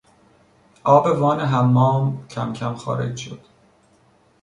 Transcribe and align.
آب 0.83 1.21
وان 1.21 1.39
حمام 1.39 2.27
کمکم 2.27 2.75
خارج 2.75 3.17
شد. 3.17 3.39